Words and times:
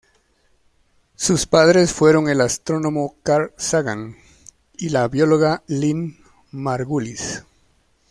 Sus 1.13 1.45
padres 1.45 1.93
fueron 1.93 2.27
el 2.27 2.41
astrónomo 2.41 3.17
Carl 3.21 3.53
Sagan 3.55 4.15
y 4.75 4.89
la 4.89 5.07
bióloga 5.07 5.61
Lynn 5.67 6.17
Margulis. 6.49 7.43